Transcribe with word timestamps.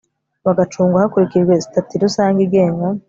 bagacungwa 0.45 1.03
hakurikijwe 1.03 1.51
Sitati 1.63 1.93
Rusange 2.03 2.39
igenga 2.47 2.87